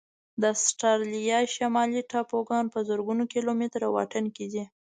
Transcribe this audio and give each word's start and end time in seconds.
د 0.41 0.43
استرالیا 0.59 1.39
شمالي 1.55 2.01
ټاپوګان 2.11 2.65
په 2.73 2.79
زرګونو 2.87 3.23
کيلومتره 3.33 3.87
واټن 3.95 4.25
کې 4.35 4.45
دي. 4.53 4.63